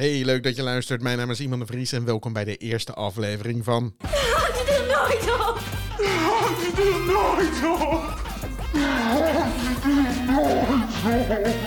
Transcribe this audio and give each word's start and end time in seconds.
Hey, 0.00 0.24
leuk 0.24 0.42
dat 0.42 0.56
je 0.56 0.62
luistert. 0.62 1.02
Mijn 1.02 1.18
naam 1.18 1.30
is 1.30 1.40
Iman 1.40 1.58
de 1.58 1.66
Vries 1.66 1.92
en 1.92 2.04
welkom 2.04 2.32
bij 2.32 2.44
de 2.44 2.56
eerste 2.56 2.94
aflevering 2.94 3.64
van... 3.64 3.94
Houd 4.02 4.58
je 4.58 4.64
er 4.72 4.86
nooit 4.86 5.22
op! 5.40 5.58
Houd 5.98 6.60
je 6.60 6.72
er 6.82 6.98
nooit 7.12 7.80
op! 7.80 8.02
Houd 8.72 9.82
je 9.82 10.06
er 10.06 10.32
nooit 10.32 11.46
op! 11.46 11.63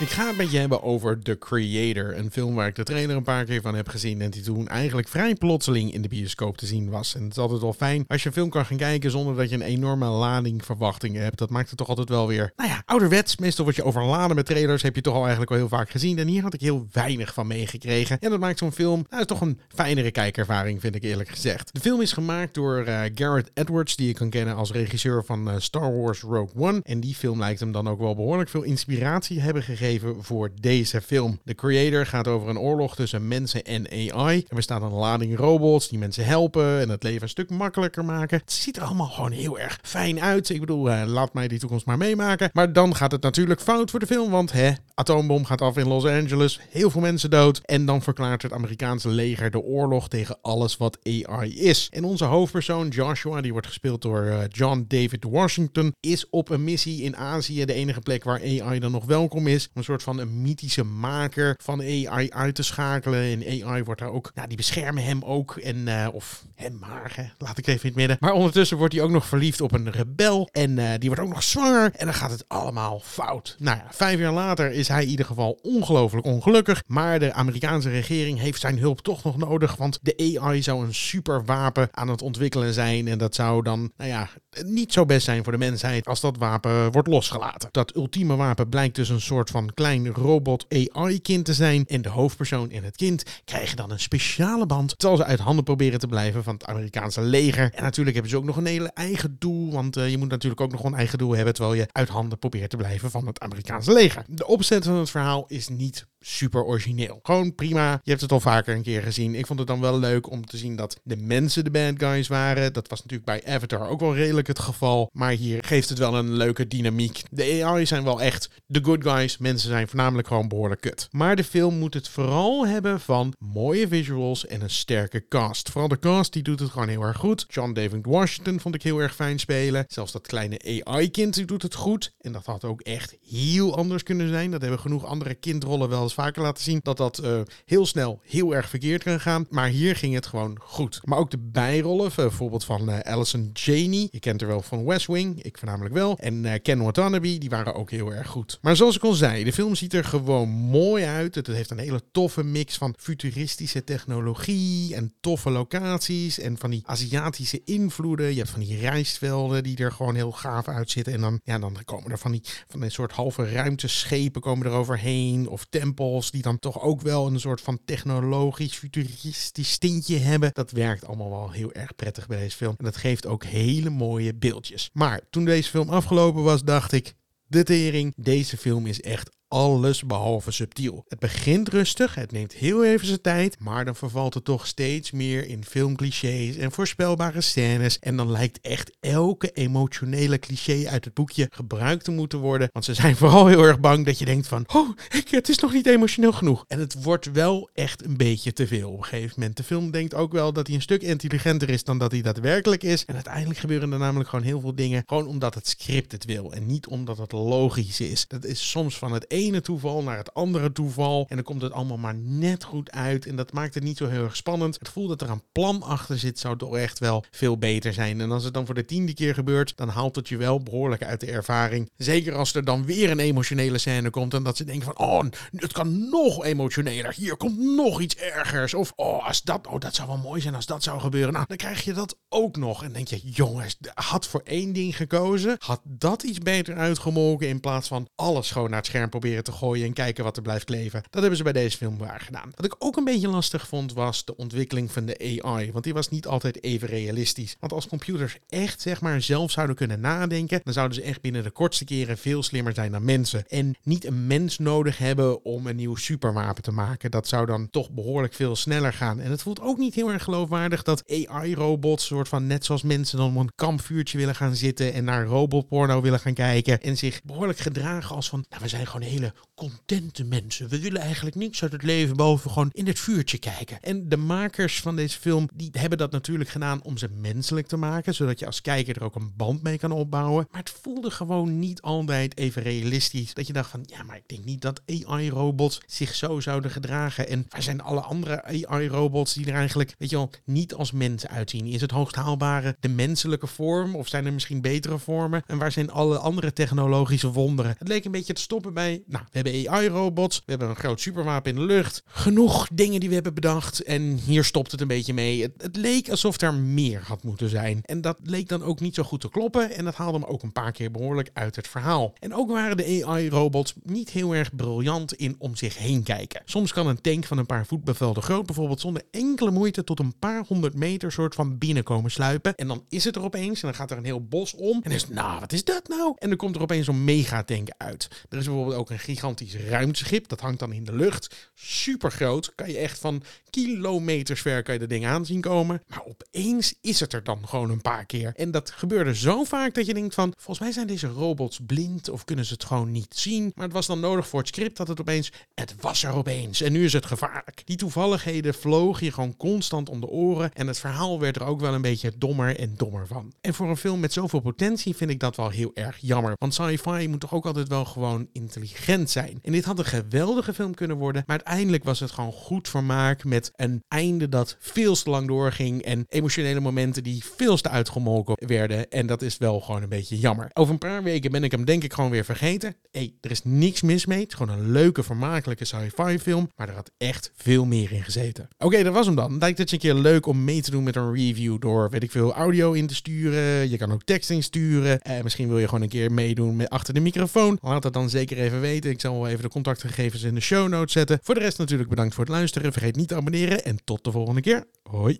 Ik 0.00 0.08
ga 0.08 0.26
het 0.26 0.36
met 0.36 0.50
je 0.50 0.58
hebben 0.58 0.82
over 0.82 1.22
The 1.22 1.38
Creator, 1.38 2.16
een 2.16 2.30
film 2.30 2.54
waar 2.54 2.66
ik 2.66 2.74
de 2.74 2.82
trailer 2.82 3.16
een 3.16 3.22
paar 3.22 3.44
keer 3.44 3.60
van 3.60 3.74
heb 3.74 3.88
gezien 3.88 4.20
en 4.20 4.30
die 4.30 4.42
toen 4.42 4.68
eigenlijk 4.68 5.08
vrij 5.08 5.34
plotseling 5.34 5.92
in 5.92 6.02
de 6.02 6.08
bioscoop 6.08 6.56
te 6.56 6.66
zien 6.66 6.90
was. 6.90 7.14
En 7.14 7.22
het 7.22 7.30
is 7.30 7.38
altijd 7.38 7.60
wel 7.60 7.72
fijn 7.72 8.04
als 8.08 8.22
je 8.22 8.28
een 8.28 8.34
film 8.34 8.48
kan 8.48 8.66
gaan 8.66 8.76
kijken 8.76 9.10
zonder 9.10 9.36
dat 9.36 9.48
je 9.48 9.54
een 9.54 9.62
enorme 9.62 10.06
lading 10.06 10.64
verwachtingen 10.64 11.22
hebt. 11.22 11.38
Dat 11.38 11.50
maakt 11.50 11.68
het 11.68 11.78
toch 11.78 11.88
altijd 11.88 12.08
wel 12.08 12.26
weer, 12.26 12.52
nou 12.56 12.70
ja, 12.70 12.82
ouderwets. 12.86 13.36
Meestal 13.36 13.64
word 13.64 13.76
je 13.76 13.84
overladen 13.84 14.36
met 14.36 14.46
trailers, 14.46 14.82
heb 14.82 14.94
je 14.94 15.00
toch 15.00 15.14
al 15.14 15.20
eigenlijk 15.20 15.50
al 15.50 15.56
heel 15.56 15.68
vaak 15.68 15.90
gezien. 15.90 16.18
En 16.18 16.26
hier 16.26 16.42
had 16.42 16.54
ik 16.54 16.60
heel 16.60 16.86
weinig 16.92 17.34
van 17.34 17.46
meegekregen. 17.46 18.18
En 18.20 18.30
dat 18.30 18.40
maakt 18.40 18.58
zo'n 18.58 18.72
film, 18.72 19.06
nou, 19.08 19.20
is 19.20 19.28
toch 19.28 19.40
een 19.40 19.60
fijnere 19.68 20.10
kijkervaring, 20.10 20.80
vind 20.80 20.94
ik 20.94 21.02
eerlijk 21.02 21.28
gezegd. 21.28 21.74
De 21.74 21.80
film 21.80 22.00
is 22.00 22.12
gemaakt 22.12 22.54
door 22.54 22.84
uh, 22.86 23.00
Garrett 23.14 23.50
Edwards, 23.54 23.96
die 23.96 24.06
je 24.06 24.14
kan 24.14 24.30
kennen 24.30 24.56
als 24.56 24.72
regisseur 24.72 25.24
van 25.24 25.48
uh, 25.48 25.54
Star 25.58 26.00
Wars 26.00 26.20
Rogue 26.20 26.62
One. 26.62 26.80
En 26.82 27.00
die 27.00 27.14
film 27.14 27.38
lijkt 27.38 27.60
hem 27.60 27.72
dan 27.72 27.88
ook 27.88 27.98
wel 27.98 28.14
behoorlijk 28.14 28.48
veel 28.48 28.62
inspiratie 28.62 29.40
hebben 29.40 29.62
gegeven 29.62 29.88
voor 30.20 30.50
deze 30.60 31.00
film. 31.00 31.40
De 31.44 31.54
Creator 31.54 32.06
gaat 32.06 32.28
over 32.28 32.48
een 32.48 32.58
oorlog 32.58 32.94
tussen 32.94 33.28
mensen 33.28 33.64
en 33.64 33.90
AI. 33.90 34.44
Er 34.48 34.54
bestaat 34.54 34.82
een 34.82 34.92
lading 34.92 35.36
robots 35.36 35.88
die 35.88 35.98
mensen 35.98 36.24
helpen 36.24 36.80
en 36.80 36.88
het 36.88 37.02
leven 37.02 37.22
een 37.22 37.28
stuk 37.28 37.50
makkelijker 37.50 38.04
maken. 38.04 38.38
Het 38.38 38.52
ziet 38.52 38.76
er 38.76 38.82
allemaal 38.82 39.06
gewoon 39.06 39.32
heel 39.32 39.58
erg 39.58 39.78
fijn 39.82 40.20
uit. 40.20 40.48
Ik 40.48 40.60
bedoel, 40.60 40.90
uh, 40.90 41.02
laat 41.06 41.34
mij 41.34 41.48
die 41.48 41.58
toekomst 41.58 41.86
maar 41.86 41.98
meemaken. 41.98 42.50
Maar 42.52 42.72
dan 42.72 42.96
gaat 42.96 43.12
het 43.12 43.22
natuurlijk 43.22 43.60
fout 43.60 43.90
voor 43.90 44.00
de 44.00 44.06
film, 44.06 44.30
want 44.30 44.52
hè, 44.52 44.70
atoombom 44.94 45.44
gaat 45.44 45.60
af 45.60 45.76
in 45.76 45.88
Los 45.88 46.04
Angeles, 46.04 46.60
heel 46.70 46.90
veel 46.90 47.00
mensen 47.00 47.30
dood. 47.30 47.60
En 47.64 47.84
dan 47.86 48.02
verklaart 48.02 48.42
het 48.42 48.52
Amerikaanse 48.52 49.08
leger 49.08 49.50
de 49.50 49.60
oorlog 49.60 50.08
tegen 50.08 50.38
alles 50.42 50.76
wat 50.76 50.98
AI 51.02 51.60
is. 51.60 51.88
En 51.92 52.04
onze 52.04 52.24
hoofdpersoon 52.24 52.88
Joshua, 52.88 53.40
die 53.40 53.52
wordt 53.52 53.66
gespeeld 53.66 54.02
door 54.02 54.24
uh, 54.24 54.38
John 54.48 54.84
David 54.88 55.24
Washington, 55.24 55.94
is 56.00 56.30
op 56.30 56.48
een 56.48 56.64
missie 56.64 57.02
in 57.02 57.16
Azië, 57.16 57.64
de 57.64 57.72
enige 57.72 58.00
plek 58.00 58.24
waar 58.24 58.40
AI 58.40 58.78
dan 58.78 58.90
nog 58.90 59.04
welkom 59.04 59.46
is 59.46 59.70
een 59.80 59.86
soort 59.86 60.02
van 60.02 60.18
een 60.18 60.42
mythische 60.42 60.84
maker 60.84 61.56
van 61.62 61.80
AI 61.80 62.30
uit 62.30 62.54
te 62.54 62.62
schakelen. 62.62 63.44
En 63.44 63.64
AI 63.64 63.82
wordt 63.82 64.00
daar 64.00 64.10
ook, 64.10 64.30
nou, 64.34 64.48
die 64.48 64.56
beschermen 64.56 65.04
hem 65.04 65.22
ook. 65.22 65.56
En, 65.56 65.76
uh, 65.76 66.08
of 66.12 66.44
hem 66.54 66.78
maar, 66.78 67.34
laat 67.38 67.58
ik 67.58 67.66
even 67.66 67.80
in 67.80 67.86
het 67.88 67.96
midden. 67.96 68.16
Maar 68.20 68.32
ondertussen 68.32 68.76
wordt 68.76 68.94
hij 68.94 69.02
ook 69.02 69.10
nog 69.10 69.26
verliefd 69.26 69.60
op 69.60 69.72
een 69.72 69.90
rebel. 69.90 70.48
En 70.52 70.70
uh, 70.70 70.90
die 70.98 71.08
wordt 71.08 71.24
ook 71.24 71.32
nog 71.32 71.42
zwanger. 71.42 71.90
En 71.96 72.04
dan 72.06 72.14
gaat 72.14 72.30
het 72.30 72.44
allemaal 72.48 73.00
fout. 73.04 73.56
Nou 73.58 73.76
ja, 73.76 73.86
vijf 73.90 74.18
jaar 74.18 74.32
later 74.32 74.72
is 74.72 74.88
hij 74.88 75.02
in 75.02 75.08
ieder 75.08 75.26
geval 75.26 75.58
ongelooflijk 75.62 76.26
ongelukkig. 76.26 76.82
Maar 76.86 77.18
de 77.18 77.32
Amerikaanse 77.32 77.90
regering 77.90 78.38
heeft 78.38 78.60
zijn 78.60 78.78
hulp 78.78 79.00
toch 79.00 79.24
nog 79.24 79.36
nodig. 79.36 79.76
Want 79.76 79.98
de 80.02 80.38
AI 80.40 80.62
zou 80.62 80.84
een 80.84 80.94
superwapen 80.94 81.88
aan 81.90 82.08
het 82.08 82.22
ontwikkelen 82.22 82.72
zijn. 82.72 83.08
En 83.08 83.18
dat 83.18 83.34
zou 83.34 83.62
dan, 83.62 83.92
nou 83.96 84.10
ja, 84.10 84.28
niet 84.64 84.92
zo 84.92 85.04
best 85.04 85.24
zijn 85.24 85.42
voor 85.42 85.52
de 85.52 85.58
mensheid 85.58 86.06
als 86.06 86.20
dat 86.20 86.36
wapen 86.36 86.92
wordt 86.92 87.08
losgelaten. 87.08 87.68
Dat 87.72 87.96
ultieme 87.96 88.36
wapen 88.36 88.68
blijkt 88.68 88.94
dus 88.94 89.08
een 89.08 89.20
soort 89.20 89.50
van 89.50 89.69
klein 89.74 90.08
robot 90.08 90.66
AI-kind 90.68 91.44
te 91.44 91.54
zijn. 91.54 91.86
En 91.86 92.02
de 92.02 92.08
hoofdpersoon 92.08 92.70
en 92.70 92.84
het 92.84 92.96
kind 92.96 93.22
krijgen 93.44 93.76
dan 93.76 93.90
een 93.90 94.00
speciale 94.00 94.66
band. 94.66 94.98
Terwijl 94.98 95.20
ze 95.20 95.28
uit 95.28 95.38
handen 95.38 95.64
proberen 95.64 95.98
te 95.98 96.06
blijven 96.06 96.44
van 96.44 96.54
het 96.54 96.66
Amerikaanse 96.66 97.20
leger. 97.20 97.72
En 97.74 97.82
natuurlijk 97.82 98.14
hebben 98.14 98.32
ze 98.32 98.38
ook 98.38 98.44
nog 98.44 98.56
een 98.56 98.66
hele 98.66 98.90
eigen 98.94 99.36
doel. 99.38 99.72
Want 99.72 99.96
uh, 99.96 100.10
je 100.10 100.18
moet 100.18 100.28
natuurlijk 100.28 100.60
ook 100.60 100.72
nog 100.72 100.84
een 100.84 100.94
eigen 100.94 101.18
doel 101.18 101.34
hebben. 101.34 101.54
Terwijl 101.54 101.76
je 101.76 101.88
uit 101.92 102.08
handen 102.08 102.38
probeert 102.38 102.70
te 102.70 102.76
blijven 102.76 103.10
van 103.10 103.26
het 103.26 103.40
Amerikaanse 103.40 103.92
leger. 103.92 104.24
De 104.28 104.46
opzet 104.46 104.84
van 104.84 104.94
het 104.94 105.10
verhaal 105.10 105.44
is 105.48 105.68
niet 105.68 106.06
super 106.20 106.64
origineel. 106.64 107.20
Gewoon 107.22 107.54
prima. 107.54 108.00
Je 108.02 108.10
hebt 108.10 108.22
het 108.22 108.32
al 108.32 108.40
vaker 108.40 108.74
een 108.74 108.82
keer 108.82 109.02
gezien. 109.02 109.34
Ik 109.34 109.46
vond 109.46 109.58
het 109.58 109.68
dan 109.68 109.80
wel 109.80 109.98
leuk 109.98 110.30
om 110.30 110.46
te 110.46 110.56
zien 110.56 110.76
dat 110.76 111.00
de 111.02 111.16
mensen 111.16 111.64
de 111.64 111.70
bad 111.70 111.94
guys 111.98 112.28
waren. 112.28 112.72
Dat 112.72 112.88
was 112.88 113.02
natuurlijk 113.02 113.42
bij 113.42 113.54
Avatar 113.54 113.88
ook 113.88 114.00
wel 114.00 114.14
redelijk 114.14 114.46
het 114.46 114.58
geval. 114.58 115.10
Maar 115.12 115.32
hier 115.32 115.64
geeft 115.64 115.88
het 115.88 115.98
wel 115.98 116.14
een 116.14 116.32
leuke 116.32 116.66
dynamiek. 116.66 117.22
De 117.30 117.64
AI 117.64 117.86
zijn 117.86 118.04
wel 118.04 118.22
echt 118.22 118.50
de 118.66 118.84
good 118.84 119.02
guys. 119.02 119.38
Mensen 119.38 119.68
zijn 119.68 119.88
voornamelijk 119.88 120.28
gewoon 120.28 120.48
behoorlijk 120.48 120.80
kut. 120.80 121.08
Maar 121.10 121.36
de 121.36 121.44
film 121.44 121.78
moet 121.78 121.94
het 121.94 122.08
vooral 122.08 122.66
hebben 122.66 123.00
van 123.00 123.34
mooie 123.38 123.88
visuals 123.88 124.46
en 124.46 124.62
een 124.62 124.70
sterke 124.70 125.28
cast. 125.28 125.70
Vooral 125.70 125.88
de 125.88 125.98
cast 125.98 126.32
die 126.32 126.42
doet 126.42 126.60
het 126.60 126.70
gewoon 126.70 126.88
heel 126.88 127.02
erg 127.02 127.16
goed. 127.16 127.44
John 127.48 127.72
David 127.72 128.06
Washington 128.06 128.60
vond 128.60 128.74
ik 128.74 128.82
heel 128.82 128.98
erg 128.98 129.14
fijn 129.14 129.38
spelen. 129.38 129.84
Zelfs 129.88 130.12
dat 130.12 130.26
kleine 130.26 130.82
AI-kind 130.84 131.48
doet 131.48 131.62
het 131.62 131.74
goed. 131.74 132.14
En 132.20 132.32
dat 132.32 132.46
had 132.46 132.64
ook 132.64 132.80
echt 132.80 133.16
heel 133.28 133.76
anders 133.76 134.02
kunnen 134.02 134.28
zijn. 134.28 134.50
Dat 134.50 134.60
hebben 134.60 134.80
genoeg 134.80 135.04
andere 135.04 135.34
kindrollen 135.34 135.88
wel 135.88 136.08
vaker 136.14 136.42
laten 136.42 136.62
zien. 136.62 136.80
Dat 136.82 136.96
dat 136.96 137.20
uh, 137.24 137.40
heel 137.64 137.86
snel 137.86 138.20
heel 138.22 138.54
erg 138.54 138.68
verkeerd 138.68 139.02
kan 139.02 139.20
gaan. 139.20 139.46
Maar 139.50 139.68
hier 139.68 139.96
ging 139.96 140.14
het 140.14 140.26
gewoon 140.26 140.58
goed. 140.60 141.00
Maar 141.04 141.18
ook 141.18 141.30
de 141.30 141.38
bijrollen, 141.38 142.10
bijvoorbeeld 142.16 142.64
van 142.64 142.90
uh, 142.90 142.98
Alison 142.98 143.50
Janey. 143.52 144.08
Je 144.10 144.18
kent 144.18 144.40
haar 144.40 144.50
wel 144.50 144.62
van 144.62 144.84
West 144.84 145.06
Wing. 145.06 145.42
Ik 145.42 145.58
voornamelijk 145.58 145.94
wel. 145.94 146.16
En 146.18 146.62
Ken 146.62 146.82
Watanabe, 146.82 147.38
die 147.38 147.50
waren 147.50 147.74
ook 147.74 147.90
heel 147.90 148.12
erg 148.12 148.28
goed. 148.28 148.58
Maar 148.62 148.76
zoals 148.76 148.96
ik 148.96 149.02
al 149.02 149.12
zei, 149.12 149.44
de 149.44 149.52
film 149.52 149.74
ziet 149.74 149.94
er 149.94 150.04
gewoon 150.04 150.48
mooi 150.48 151.04
uit. 151.04 151.34
Het 151.34 151.46
heeft 151.46 151.70
een 151.70 151.78
hele 151.78 152.02
toffe 152.12 152.44
mix 152.44 152.76
van 152.76 152.94
futuristische 152.98 153.84
technologie 153.84 154.94
en 154.94 155.14
toffe 155.20 155.50
locaties 155.50 156.38
en 156.38 156.58
van 156.58 156.70
die 156.70 156.82
Aziatische 156.86 157.60
invloeden. 157.64 158.30
Je 158.30 158.36
hebt 158.36 158.50
van 158.50 158.60
die 158.60 158.78
rijstvelden 158.78 159.62
die 159.62 159.76
er 159.76 159.92
gewoon 159.92 160.14
heel 160.14 160.32
gaaf 160.32 160.68
uitzitten. 160.68 161.12
En 161.12 161.20
dan, 161.20 161.40
ja, 161.44 161.58
dan 161.58 161.76
komen 161.84 162.10
er 162.10 162.18
van 162.18 162.32
die 162.32 162.42
van 162.68 162.82
een 162.82 162.90
soort 162.90 163.12
halve 163.12 163.52
ruimteschepen 163.52 164.40
komen 164.40 164.66
er 164.66 164.72
overheen. 164.72 165.48
Of 165.48 165.66
tempels 165.70 165.99
die 166.30 166.42
dan 166.42 166.58
toch 166.58 166.80
ook 166.80 167.00
wel 167.00 167.26
een 167.26 167.40
soort 167.40 167.60
van 167.60 167.78
technologisch, 167.84 168.76
futuristisch 168.76 169.78
tintje 169.78 170.18
hebben. 170.18 170.50
Dat 170.52 170.70
werkt 170.70 171.06
allemaal 171.06 171.30
wel 171.30 171.50
heel 171.50 171.72
erg 171.72 171.94
prettig 171.94 172.26
bij 172.26 172.38
deze 172.38 172.56
film. 172.56 172.74
En 172.78 172.84
dat 172.84 172.96
geeft 172.96 173.26
ook 173.26 173.44
hele 173.44 173.90
mooie 173.90 174.34
beeldjes. 174.34 174.90
Maar 174.92 175.20
toen 175.30 175.44
deze 175.44 175.70
film 175.70 175.88
afgelopen 175.88 176.42
was, 176.42 176.64
dacht 176.64 176.92
ik, 176.92 177.14
de 177.46 177.62
tering, 177.62 178.12
deze 178.16 178.56
film 178.56 178.86
is 178.86 179.00
echt 179.00 179.30
alles 179.50 180.04
behalve 180.04 180.50
subtiel. 180.50 181.04
Het 181.08 181.18
begint 181.18 181.68
rustig, 181.68 182.14
het 182.14 182.32
neemt 182.32 182.52
heel 182.52 182.84
even 182.84 183.06
zijn 183.06 183.20
tijd, 183.20 183.56
maar 183.58 183.84
dan 183.84 183.96
vervalt 183.96 184.34
het 184.34 184.44
toch 184.44 184.66
steeds 184.66 185.10
meer 185.10 185.46
in 185.46 185.64
filmclichés 185.64 186.56
en 186.56 186.72
voorspelbare 186.72 187.40
scènes. 187.40 187.98
En 187.98 188.16
dan 188.16 188.30
lijkt 188.30 188.60
echt 188.60 188.96
elke 189.00 189.50
emotionele 189.50 190.38
cliché 190.38 190.88
uit 190.88 191.04
het 191.04 191.14
boekje 191.14 191.48
gebruikt 191.50 192.04
te 192.04 192.10
moeten 192.10 192.38
worden. 192.38 192.68
Want 192.72 192.84
ze 192.84 192.94
zijn 192.94 193.16
vooral 193.22 193.46
heel 193.46 193.62
erg 193.62 193.80
bang 193.80 194.06
dat 194.06 194.18
je 194.18 194.24
denkt 194.24 194.48
van, 194.48 194.64
oh, 194.72 194.88
het 195.30 195.48
is 195.48 195.58
nog 195.58 195.72
niet 195.72 195.86
emotioneel 195.86 196.32
genoeg. 196.32 196.64
En 196.68 196.78
het 196.78 197.02
wordt 197.02 197.32
wel 197.32 197.70
echt 197.74 198.04
een 198.04 198.16
beetje 198.16 198.52
te 198.52 198.66
veel 198.66 198.90
op 198.90 198.98
een 198.98 199.04
gegeven 199.04 199.34
moment. 199.36 199.56
De 199.56 199.62
film 199.62 199.90
denkt 199.90 200.14
ook 200.14 200.32
wel 200.32 200.52
dat 200.52 200.66
hij 200.66 200.76
een 200.76 200.82
stuk 200.82 201.02
intelligenter 201.02 201.70
is 201.70 201.84
dan 201.84 201.98
dat 201.98 202.12
hij 202.12 202.20
daadwerkelijk 202.20 202.82
is. 202.82 203.04
En 203.04 203.14
uiteindelijk 203.14 203.58
gebeuren 203.58 203.92
er 203.92 203.98
namelijk 203.98 204.28
gewoon 204.28 204.44
heel 204.44 204.60
veel 204.60 204.74
dingen, 204.74 205.02
gewoon 205.06 205.26
omdat 205.26 205.54
het 205.54 205.68
script 205.68 206.12
het 206.12 206.24
wil 206.24 206.52
en 206.52 206.66
niet 206.66 206.86
omdat 206.86 207.18
het 207.18 207.32
logisch 207.32 208.00
is. 208.00 208.26
Dat 208.28 208.44
is 208.44 208.70
soms 208.70 208.98
van 208.98 209.12
het 209.12 209.26
toeval 209.48 210.02
naar 210.02 210.16
het 210.16 210.34
andere 210.34 210.72
toeval. 210.72 211.26
En 211.28 211.36
dan 211.36 211.44
komt 211.44 211.62
het 211.62 211.72
allemaal 211.72 211.96
maar 211.96 212.14
net 212.14 212.64
goed 212.64 212.90
uit. 212.90 213.26
En 213.26 213.36
dat 213.36 213.52
maakt 213.52 213.74
het 213.74 213.82
niet 213.82 213.96
zo 213.96 214.06
heel 214.06 214.22
erg 214.22 214.36
spannend. 214.36 214.78
Het 214.78 214.86
gevoel 214.86 215.08
dat 215.08 215.20
er 215.20 215.30
een 215.30 215.42
plan 215.52 215.82
achter 215.82 216.18
zit, 216.18 216.38
zou 216.38 216.56
toch 216.56 216.76
echt 216.76 216.98
wel 216.98 217.24
veel 217.30 217.58
beter 217.58 217.92
zijn. 217.92 218.20
En 218.20 218.30
als 218.30 218.44
het 218.44 218.54
dan 218.54 218.66
voor 218.66 218.74
de 218.74 218.84
tiende 218.84 219.14
keer 219.14 219.34
gebeurt, 219.34 219.76
dan 219.76 219.88
haalt 219.88 220.16
het 220.16 220.28
je 220.28 220.36
wel 220.36 220.62
behoorlijk 220.62 221.02
uit 221.02 221.20
de 221.20 221.30
ervaring. 221.30 221.90
Zeker 221.96 222.34
als 222.34 222.54
er 222.54 222.64
dan 222.64 222.84
weer 222.84 223.10
een 223.10 223.18
emotionele 223.18 223.78
scène 223.78 224.10
komt. 224.10 224.34
En 224.34 224.42
dat 224.42 224.56
ze 224.56 224.64
denken 224.64 224.84
van, 224.84 224.98
oh, 224.98 225.24
het 225.56 225.72
kan 225.72 226.08
nog 226.08 226.44
emotioneler. 226.44 227.14
Hier 227.16 227.36
komt 227.36 227.58
nog 227.58 228.00
iets 228.00 228.16
ergers. 228.16 228.74
Of, 228.74 228.92
oh, 228.96 229.26
als 229.26 229.42
dat, 229.42 229.66
oh, 229.66 229.78
dat 229.78 229.94
zou 229.94 230.08
wel 230.08 230.18
mooi 230.18 230.40
zijn 230.40 230.54
als 230.54 230.66
dat 230.66 230.82
zou 230.82 231.00
gebeuren. 231.00 231.32
Nou, 231.32 231.44
dan 231.48 231.56
krijg 231.56 231.84
je 231.84 231.92
dat 231.92 232.16
ook 232.28 232.56
nog. 232.56 232.84
En 232.84 232.92
denk 232.92 233.08
je, 233.08 233.20
jongens, 233.20 233.78
had 233.94 234.26
voor 234.26 234.40
één 234.44 234.72
ding 234.72 234.96
gekozen. 234.96 235.56
Had 235.58 235.80
dat 235.84 236.22
iets 236.22 236.38
beter 236.38 236.76
uitgemolken 236.76 237.48
in 237.48 237.60
plaats 237.60 237.88
van 237.88 238.08
alles 238.14 238.50
gewoon 238.50 238.68
naar 238.68 238.78
het 238.78 238.86
scherm 238.86 239.08
proberen 239.08 239.29
te 239.38 239.52
gooien 239.52 239.86
en 239.86 239.92
kijken 239.92 240.24
wat 240.24 240.36
er 240.36 240.42
blijft 240.42 240.64
kleven. 240.64 241.02
Dat 241.10 241.20
hebben 241.20 241.36
ze 241.36 241.42
bij 241.42 241.52
deze 241.52 241.76
film 241.76 241.98
waar 241.98 242.20
gedaan. 242.20 242.52
Wat 242.54 242.64
ik 242.64 242.74
ook 242.78 242.96
een 242.96 243.04
beetje 243.04 243.28
lastig 243.28 243.68
vond 243.68 243.92
was 243.92 244.24
de 244.24 244.36
ontwikkeling 244.36 244.92
van 244.92 245.04
de 245.04 245.40
AI, 245.42 245.72
want 245.72 245.84
die 245.84 245.94
was 245.94 246.08
niet 246.08 246.26
altijd 246.26 246.62
even 246.62 246.88
realistisch. 246.88 247.56
Want 247.60 247.72
als 247.72 247.86
computers 247.86 248.38
echt 248.48 248.80
zeg 248.80 249.00
maar 249.00 249.22
zelf 249.22 249.50
zouden 249.50 249.76
kunnen 249.76 250.00
nadenken, 250.00 250.60
dan 250.64 250.72
zouden 250.72 250.96
ze 250.96 251.02
echt 251.02 251.20
binnen 251.20 251.42
de 251.42 251.50
kortste 251.50 251.84
keren 251.84 252.18
veel 252.18 252.42
slimmer 252.42 252.74
zijn 252.74 252.92
dan 252.92 253.04
mensen. 253.04 253.48
En 253.48 253.74
niet 253.82 254.04
een 254.04 254.26
mens 254.26 254.58
nodig 254.58 254.98
hebben 254.98 255.44
om 255.44 255.66
een 255.66 255.76
nieuw 255.76 255.96
superwapen 255.96 256.62
te 256.62 256.72
maken. 256.72 257.10
Dat 257.10 257.28
zou 257.28 257.46
dan 257.46 257.70
toch 257.70 257.90
behoorlijk 257.90 258.34
veel 258.34 258.56
sneller 258.56 258.92
gaan. 258.92 259.20
En 259.20 259.30
het 259.30 259.42
voelt 259.42 259.60
ook 259.60 259.78
niet 259.78 259.94
heel 259.94 260.12
erg 260.12 260.22
geloofwaardig 260.22 260.82
dat 260.82 261.04
AI-robots, 261.28 262.06
soort 262.06 262.28
van 262.28 262.46
net 262.46 262.64
zoals 262.64 262.82
mensen, 262.82 263.18
dan 263.18 263.30
op 263.30 263.36
een 263.36 263.52
kampvuurtje 263.54 264.18
willen 264.18 264.34
gaan 264.34 264.54
zitten 264.54 264.92
en 264.92 265.04
naar 265.04 265.24
robotporno 265.24 266.00
willen 266.00 266.20
gaan 266.20 266.34
kijken 266.34 266.80
en 266.80 266.96
zich 266.96 267.22
behoorlijk 267.22 267.58
gedragen 267.58 268.16
als 268.16 268.28
van, 268.28 268.44
nou, 268.48 268.62
we 268.62 268.68
zijn 268.68 268.86
gewoon 268.86 269.08
hele 269.08 269.19
contente 269.54 270.24
mensen. 270.24 270.68
We 270.68 270.80
willen 270.80 271.00
eigenlijk 271.00 271.36
niks 271.36 271.62
uit 271.62 271.72
het 271.72 271.82
leven 271.82 272.16
boven 272.16 272.50
gewoon 272.50 272.70
in 272.72 272.86
het 272.86 272.98
vuurtje 272.98 273.38
kijken. 273.38 273.82
En 273.82 274.08
de 274.08 274.16
makers 274.16 274.80
van 274.80 274.96
deze 274.96 275.18
film, 275.18 275.48
die 275.54 275.70
hebben 275.72 275.98
dat 275.98 276.10
natuurlijk 276.10 276.50
gedaan 276.50 276.82
om 276.82 276.96
ze 276.96 277.08
menselijk 277.08 277.66
te 277.66 277.76
maken, 277.76 278.14
zodat 278.14 278.38
je 278.38 278.46
als 278.46 278.60
kijker 278.60 278.96
er 278.96 279.04
ook 279.04 279.14
een 279.14 279.32
band 279.36 279.62
mee 279.62 279.78
kan 279.78 279.92
opbouwen. 279.92 280.46
Maar 280.50 280.60
het 280.60 280.74
voelde 280.82 281.10
gewoon 281.10 281.58
niet 281.58 281.80
altijd 281.80 282.36
even 282.36 282.62
realistisch. 282.62 283.34
Dat 283.34 283.46
je 283.46 283.52
dacht 283.52 283.70
van, 283.70 283.82
ja, 283.86 284.02
maar 284.02 284.16
ik 284.16 284.28
denk 284.28 284.44
niet 284.44 284.62
dat 284.62 284.82
AI-robots 284.86 285.80
zich 285.86 286.14
zo 286.14 286.40
zouden 286.40 286.70
gedragen. 286.70 287.28
En 287.28 287.46
waar 287.48 287.62
zijn 287.62 287.80
alle 287.80 288.00
andere 288.00 288.44
AI-robots 288.44 289.34
die 289.34 289.46
er 289.46 289.54
eigenlijk, 289.54 289.94
weet 289.98 290.10
je 290.10 290.16
wel, 290.16 290.30
niet 290.44 290.74
als 290.74 290.92
mensen 290.92 291.30
uitzien? 291.30 291.66
Is 291.66 291.80
het 291.80 291.90
hoogst 291.90 292.14
haalbare 292.14 292.76
de 292.80 292.88
menselijke 292.88 293.46
vorm? 293.46 293.96
Of 293.96 294.08
zijn 294.08 294.26
er 294.26 294.32
misschien 294.32 294.60
betere 294.60 294.98
vormen? 294.98 295.42
En 295.46 295.58
waar 295.58 295.72
zijn 295.72 295.90
alle 295.90 296.18
andere 296.18 296.52
technologische 296.52 297.32
wonderen? 297.32 297.74
Het 297.78 297.88
leek 297.88 298.04
een 298.04 298.10
beetje 298.10 298.32
te 298.32 298.40
stoppen 298.40 298.74
bij, 298.74 299.02
nou, 299.10 299.24
we 299.32 299.38
hebben 299.38 299.68
AI-robots, 299.68 300.36
we 300.38 300.50
hebben 300.50 300.68
een 300.68 300.76
groot 300.76 301.00
superwapen 301.00 301.50
in 301.50 301.58
de 301.58 301.64
lucht. 301.64 302.02
Genoeg 302.06 302.68
dingen 302.72 303.00
die 303.00 303.08
we 303.08 303.14
hebben 303.14 303.34
bedacht. 303.34 303.82
En 303.82 304.16
hier 304.16 304.44
stopt 304.44 304.70
het 304.70 304.80
een 304.80 304.88
beetje 304.88 305.14
mee. 305.14 305.42
Het, 305.42 305.76
leek 305.76 306.10
alsof 306.10 306.40
er 306.40 306.54
meer 306.54 307.02
had 307.04 307.22
moeten 307.22 307.48
zijn. 307.48 307.80
En 307.84 308.00
dat 308.00 308.18
leek 308.22 308.48
dan 308.48 308.62
ook 308.62 308.80
niet 308.80 308.94
zo 308.94 309.02
goed 309.02 309.20
te 309.20 309.28
kloppen. 309.28 309.70
En 309.70 309.84
dat 309.84 309.94
haalde 309.94 310.18
me 310.18 310.26
ook 310.26 310.42
een 310.42 310.52
paar 310.52 310.72
keer 310.72 310.90
behoorlijk 310.90 311.30
uit 311.32 311.56
het 311.56 311.68
verhaal. 311.68 312.14
En 312.18 312.34
ook 312.34 312.50
waren 312.50 312.76
de 312.76 313.04
AI-robots 313.06 313.74
niet 313.82 314.10
heel 314.10 314.34
erg 314.34 314.56
briljant 314.56 315.14
in 315.14 315.34
om 315.38 315.56
zich 315.56 315.78
heen 315.78 316.02
kijken. 316.02 316.42
Soms 316.44 316.72
kan 316.72 316.86
een 316.86 317.00
tank 317.00 317.24
van 317.24 317.38
een 317.38 317.46
paar 317.46 317.66
voetbalvelden 317.66 318.22
groot 318.22 318.46
bijvoorbeeld 318.46 318.80
zonder 318.80 319.02
enkele 319.10 319.50
moeite 319.50 319.84
tot 319.84 319.98
een 319.98 320.18
paar 320.18 320.44
honderd 320.48 320.74
meter 320.74 321.12
soort 321.12 321.34
van 321.34 321.58
binnenkomen 321.58 322.10
sluipen. 322.10 322.54
En 322.54 322.68
dan 322.68 322.84
is 322.88 323.04
het 323.04 323.16
er 323.16 323.22
opeens 323.22 323.62
en 323.62 323.68
dan 323.68 323.76
gaat 323.76 323.90
er 323.90 323.96
een 323.96 324.04
heel 324.04 324.24
bos 324.24 324.54
om. 324.54 324.74
En 324.74 324.80
dan 324.82 324.92
is 324.92 325.08
nou, 325.08 325.40
wat 325.40 325.52
is 325.52 325.64
dat 325.64 325.88
nou? 325.88 326.14
En 326.18 326.28
dan 326.28 326.38
komt 326.38 326.56
er 326.56 326.62
opeens 326.62 326.86
zo'n 326.86 327.04
megatank 327.04 327.68
uit. 327.76 328.08
Er 328.28 328.38
is 328.38 328.44
bijvoorbeeld 328.44 328.76
ook 328.76 328.90
een 328.90 328.98
gigantisch 329.00 329.56
ruimteschip. 329.56 330.28
Dat 330.28 330.40
hangt 330.40 330.58
dan 330.58 330.72
in 330.72 330.84
de 330.84 330.94
lucht. 330.94 331.50
Super 331.54 332.10
groot. 332.10 332.54
Kan 332.54 332.68
je 332.68 332.78
echt 332.78 332.98
van 332.98 333.22
kilometers 333.50 334.40
ver 334.40 334.62
kan 334.62 334.74
je 334.74 334.80
de 334.80 334.86
ding 334.86 335.06
aanzien 335.06 335.40
komen. 335.40 335.82
Maar 335.86 336.02
opeens 336.04 336.74
is 336.80 337.00
het 337.00 337.12
er 337.12 337.24
dan 337.24 337.48
gewoon 337.48 337.70
een 337.70 337.80
paar 337.80 338.06
keer. 338.06 338.32
En 338.36 338.50
dat 338.50 338.70
gebeurde 338.70 339.14
zo 339.14 339.44
vaak 339.44 339.74
dat 339.74 339.86
je 339.86 339.94
denkt 339.94 340.14
van, 340.14 340.32
volgens 340.36 340.58
mij 340.58 340.72
zijn 340.72 340.86
deze 340.86 341.06
robots 341.06 341.58
blind 341.66 342.08
of 342.08 342.24
kunnen 342.24 342.44
ze 342.44 342.52
het 342.52 342.64
gewoon 342.64 342.92
niet 342.92 343.14
zien. 343.14 343.52
Maar 343.54 343.64
het 343.64 343.74
was 343.74 343.86
dan 343.86 344.00
nodig 344.00 344.28
voor 344.28 344.38
het 344.38 344.48
script 344.48 344.76
dat 344.76 344.88
het 344.88 345.00
opeens, 345.00 345.32
het 345.54 345.74
was 345.80 346.04
er 346.04 346.14
opeens. 346.14 346.60
En 346.60 346.72
nu 346.72 346.84
is 346.84 346.92
het 346.92 347.06
gevaarlijk. 347.06 347.62
Die 347.64 347.76
toevalligheden 347.76 348.54
vlogen 348.54 349.04
je 349.04 349.12
gewoon 349.12 349.36
constant 349.36 349.88
om 349.88 350.00
de 350.00 350.08
oren. 350.08 350.52
En 350.54 350.66
het 350.66 350.78
verhaal 350.78 351.20
werd 351.20 351.36
er 351.36 351.44
ook 351.44 351.60
wel 351.60 351.74
een 351.74 351.82
beetje 351.82 352.12
dommer 352.18 352.58
en 352.58 352.74
dommer 352.76 353.06
van. 353.06 353.32
En 353.40 353.54
voor 353.54 353.68
een 353.68 353.76
film 353.76 354.00
met 354.00 354.12
zoveel 354.12 354.40
potentie 354.40 354.96
vind 354.96 355.10
ik 355.10 355.20
dat 355.20 355.36
wel 355.36 355.50
heel 355.50 355.70
erg 355.74 355.98
jammer. 356.00 356.32
Want 356.38 356.54
sci-fi 356.54 357.08
moet 357.08 357.20
toch 357.20 357.34
ook 357.34 357.46
altijd 357.46 357.68
wel 357.68 357.84
gewoon 357.84 358.28
intelligent 358.32 358.89
zijn. 358.98 359.38
En 359.42 359.52
dit 359.52 359.64
had 359.64 359.78
een 359.78 359.84
geweldige 359.84 360.54
film 360.54 360.74
kunnen 360.74 360.96
worden. 360.96 361.22
Maar 361.26 361.36
uiteindelijk 361.44 361.84
was 361.84 362.00
het 362.00 362.10
gewoon 362.10 362.32
goed 362.32 362.68
vermaak 362.68 363.24
met 363.24 363.52
een 363.56 363.82
einde 363.88 364.28
dat 364.28 364.56
veel 364.58 364.94
te 364.94 365.10
lang 365.10 365.26
doorging. 365.26 365.82
En 365.82 366.06
emotionele 366.08 366.60
momenten 366.60 367.02
die 367.02 367.24
veel 367.36 367.56
te 367.56 367.68
uitgemolken 367.68 368.46
werden. 368.46 368.90
En 368.90 369.06
dat 369.06 369.22
is 369.22 369.38
wel 369.38 369.60
gewoon 369.60 369.82
een 369.82 369.88
beetje 369.88 370.18
jammer. 370.18 370.50
Over 370.52 370.72
een 370.72 370.78
paar 370.78 371.02
weken 371.02 371.30
ben 371.30 371.44
ik 371.44 371.50
hem 371.50 371.64
denk 371.64 371.84
ik 371.84 371.92
gewoon 371.92 372.10
weer 372.10 372.24
vergeten. 372.24 372.74
hey, 372.90 373.12
er 373.20 373.30
is 373.30 373.44
niks 373.44 373.82
mis 373.82 374.06
mee. 374.06 374.20
Het 374.20 374.28
is 374.28 374.34
gewoon 374.34 374.58
een 374.58 374.70
leuke, 374.70 375.02
vermakelijke 375.02 375.64
sci-fi 375.64 376.18
film. 376.18 376.50
Maar 376.56 376.68
er 376.68 376.74
had 376.74 376.90
echt 376.98 377.32
veel 377.36 377.64
meer 377.64 377.92
in 377.92 378.02
gezeten. 378.02 378.48
Oké, 378.58 378.82
dat 378.82 378.94
was 378.94 379.06
hem 379.06 379.14
dan. 379.14 379.38
Lijkt 379.38 379.58
het 379.58 379.70
je 379.70 379.76
een 379.76 379.82
keer 379.82 379.94
leuk 379.94 380.26
om 380.26 380.44
mee 380.44 380.62
te 380.62 380.70
doen 380.70 380.82
met 380.82 380.96
een 380.96 381.14
review 381.14 381.60
door, 381.60 381.90
weet 381.90 382.02
ik 382.02 382.10
veel, 382.10 382.34
audio 382.34 382.72
in 382.72 382.86
te 382.86 382.94
sturen. 382.94 383.70
Je 383.70 383.76
kan 383.76 383.92
ook 383.92 384.04
tekst 384.04 384.30
insturen. 384.30 385.00
Eh, 385.00 385.22
misschien 385.22 385.48
wil 385.48 385.58
je 385.58 385.64
gewoon 385.64 385.82
een 385.82 385.88
keer 385.88 386.12
meedoen 386.12 386.56
met 386.56 386.70
achter 386.70 386.94
de 386.94 387.00
microfoon. 387.00 387.58
Laat 387.62 387.84
het 387.84 387.92
dan 387.92 388.10
zeker 388.10 388.38
even 388.38 388.60
weten. 388.60 388.69
Ik 388.70 389.00
zal 389.00 389.20
wel 389.20 389.28
even 389.28 389.42
de 389.42 389.48
contactgegevens 389.48 390.22
in 390.22 390.34
de 390.34 390.40
show 390.40 390.68
notes 390.68 390.92
zetten. 390.92 391.18
Voor 391.22 391.34
de 391.34 391.40
rest 391.40 391.58
natuurlijk 391.58 391.88
bedankt 391.88 392.14
voor 392.14 392.24
het 392.24 392.32
luisteren. 392.32 392.72
Vergeet 392.72 392.96
niet 392.96 393.08
te 393.08 393.14
abonneren 393.14 393.64
en 393.64 393.78
tot 393.84 394.04
de 394.04 394.10
volgende 394.10 394.40
keer. 394.40 394.64
Hoi. 394.82 395.18